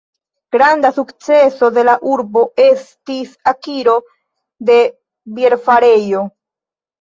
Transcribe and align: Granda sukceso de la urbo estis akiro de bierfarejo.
Granda 0.53 0.89
sukceso 0.93 1.67
de 1.75 1.83
la 1.89 1.93
urbo 2.13 2.43
estis 2.63 3.35
akiro 3.53 3.95
de 4.71 4.79
bierfarejo. 5.37 6.25